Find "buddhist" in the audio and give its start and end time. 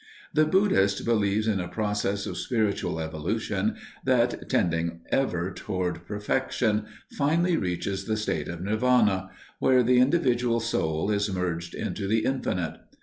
0.45-1.05